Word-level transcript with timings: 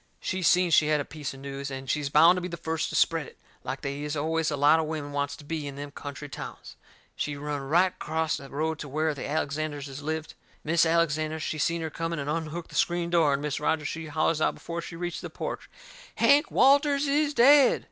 She 0.19 0.41
seen 0.41 0.71
she 0.71 0.87
had 0.87 0.99
a 0.99 1.05
piece 1.05 1.31
of 1.35 1.41
news, 1.41 1.69
and 1.69 1.87
she's 1.87 2.09
bound 2.09 2.35
to 2.37 2.41
be 2.41 2.47
the 2.47 2.57
first 2.57 2.89
to 2.89 2.95
spread 2.95 3.27
it, 3.27 3.37
like 3.63 3.81
they 3.81 4.01
is 4.01 4.15
always 4.17 4.49
a 4.49 4.57
lot 4.57 4.79
of 4.79 4.87
women 4.87 5.11
wants 5.11 5.35
to 5.35 5.43
be 5.43 5.67
in 5.67 5.75
them 5.75 5.91
country 5.91 6.27
towns. 6.27 6.75
She 7.15 7.35
run 7.37 7.61
right 7.61 7.93
acrost 7.93 8.39
the 8.39 8.49
road 8.49 8.79
to 8.79 8.89
where 8.89 9.13
the 9.13 9.25
Alexanderses 9.27 10.01
lived. 10.01 10.33
Mis' 10.63 10.87
Alexander, 10.87 11.39
she 11.39 11.59
seen 11.59 11.81
her 11.81 11.91
coming 11.91 12.17
and 12.17 12.31
unhooked 12.31 12.69
the 12.69 12.75
screen 12.75 13.11
door, 13.11 13.33
and 13.33 13.43
Mis' 13.43 13.59
Rogers 13.59 13.87
she 13.87 14.07
hollers 14.07 14.41
out 14.41 14.55
before 14.55 14.81
she 14.81 14.95
reached 14.95 15.21
the 15.21 15.29
porch: 15.29 15.69
"Hank 16.15 16.49
Walters 16.49 17.05
is 17.07 17.35
dead." 17.35 17.79